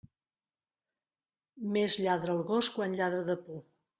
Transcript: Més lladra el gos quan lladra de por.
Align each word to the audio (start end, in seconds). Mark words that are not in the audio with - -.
Més 1.77 1.97
lladra 2.05 2.35
el 2.37 2.41
gos 2.51 2.73
quan 2.79 2.99
lladra 3.01 3.23
de 3.31 3.39
por. 3.45 3.63